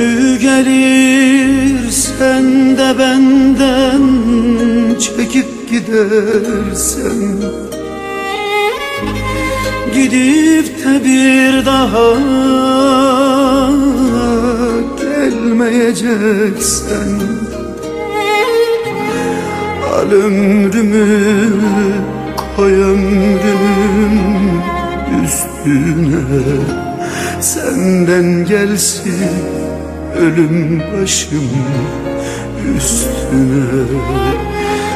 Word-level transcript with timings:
Günü 0.00 0.38
gelir 0.38 1.90
sen 1.90 2.76
de 2.76 2.98
benden 2.98 4.02
çekip 4.98 5.70
gidersen. 5.70 7.42
Gidip 9.94 10.84
de 10.84 11.04
bir 11.04 11.66
daha 11.66 12.10
gelmeyeceksen. 15.00 17.20
Al 19.94 20.10
ömrümü 20.10 21.48
koy 22.56 22.72
ömrümün 22.72 24.60
üstüne. 25.24 26.24
Senden 27.40 28.44
gelsin 28.44 29.89
ölüm 30.16 30.82
başım 30.92 31.50
üstüne. 32.76 34.00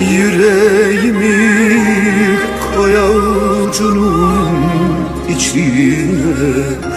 Yüreğimi 0.00 1.36
koy 2.74 2.98
avucunun 2.98 4.56
içine. 5.28 6.88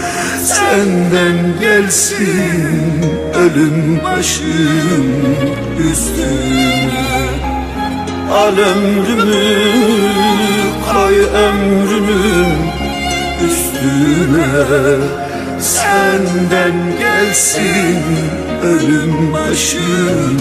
Senden 0.44 1.60
gelsin 1.60 3.02
ölüm 3.36 4.00
başım 4.04 5.08
üstüne. 5.92 6.62
Al 8.32 8.58
ömrümü 8.58 9.62
koy 10.94 11.16
ömrümün 11.20 12.58
üstüne 13.46 14.48
gelsin 17.32 18.04
ölüm 18.64 19.34
başım 19.34 20.38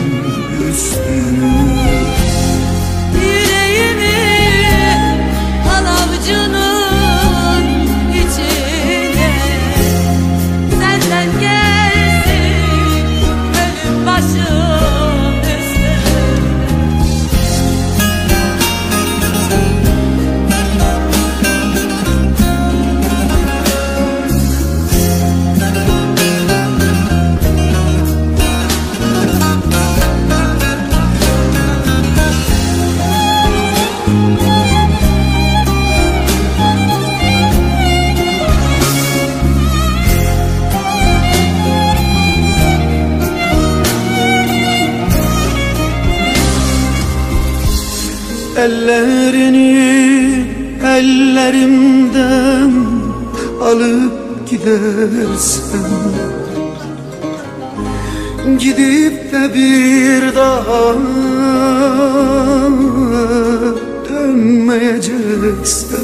üstüne. 0.70 1.70
Senden 10.80 11.40
gelsin 11.40 13.06
ölüm 13.54 14.06
başım 14.06 14.59
Ellerini 48.60 50.46
ellerimden 50.84 52.72
alıp 53.62 54.50
gidersen 54.50 55.90
Gidip 58.58 59.32
de 59.32 59.54
bir 59.54 60.34
daha 60.36 60.94
dönmeyeceksen 64.08 65.98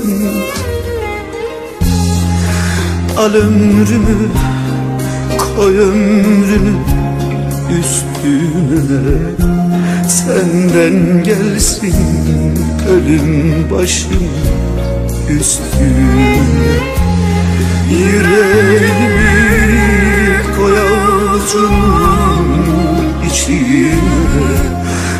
Al 3.19 3.34
ömrümü 3.34 4.28
koy 5.56 5.78
ömrünü 5.78 6.96
üstüne. 7.71 9.37
Senden 10.09 11.25
gelsin 11.25 11.94
ölüm 12.88 13.71
başım 13.71 14.28
üstüne. 15.28 16.38
Yüreğimi 17.91 19.26
koy 20.56 20.78
avucunun 20.78 22.47
içine. 23.31 23.94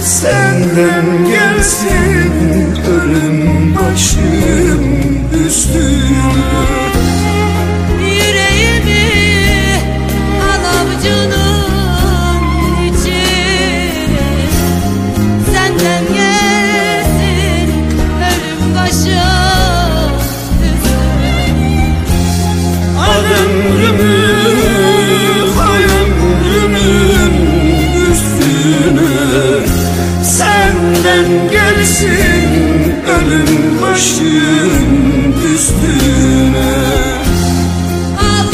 Senden 0.01 1.07
gelsin 1.29 2.31
ölüm 2.89 3.75
başım 3.77 4.96
Senden 31.07 31.51
gelsin 31.51 32.95
ölüm 33.07 33.83
başım 33.83 35.35
üstüne. 35.55 36.87
Al 38.19 38.47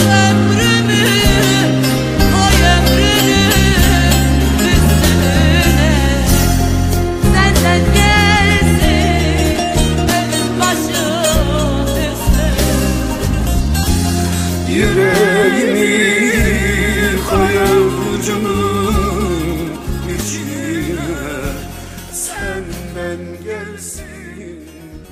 gelsin 23.72 24.04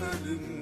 ölüm 0.03 0.60